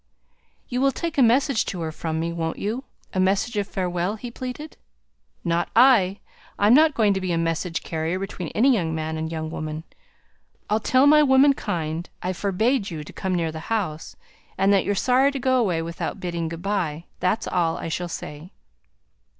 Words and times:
"You 0.67 0.81
will 0.81 0.91
take 0.91 1.19
a 1.19 1.21
message 1.21 1.63
to 1.65 1.81
her 1.81 1.91
from 1.91 2.19
me, 2.19 2.33
won't 2.33 2.57
you? 2.57 2.85
A 3.13 3.19
message 3.19 3.55
of 3.55 3.67
farewell?" 3.67 4.15
he 4.15 4.31
pleaded. 4.31 4.75
"Not 5.43 5.69
I. 5.75 6.21
I'm 6.57 6.73
not 6.73 6.95
going 6.95 7.13
to 7.13 7.21
be 7.21 7.31
a 7.31 7.37
message 7.37 7.83
carrier 7.83 8.17
between 8.17 8.47
any 8.55 8.73
young 8.73 8.95
man 8.95 9.15
and 9.15 9.31
young 9.31 9.51
woman. 9.51 9.83
I'll 10.71 10.79
tell 10.79 11.05
my 11.05 11.21
womenkind 11.21 12.09
I 12.23 12.33
forbade 12.33 12.89
you 12.89 13.03
to 13.03 13.13
come 13.13 13.35
near 13.35 13.51
the 13.51 13.69
house, 13.69 14.15
and 14.57 14.73
that 14.73 14.83
you're 14.85 14.95
sorry 14.95 15.31
to 15.31 15.37
go 15.39 15.57
away 15.59 15.83
without 15.83 16.19
bidding 16.19 16.49
good 16.49 16.63
by. 16.63 17.05
That's 17.19 17.47
all 17.47 17.77
I 17.77 17.87
shall 17.89 18.09
say." 18.09 18.49